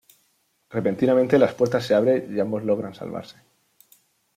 [0.71, 3.37] Repentinamente las puertas se abren y ambos logran salvarse.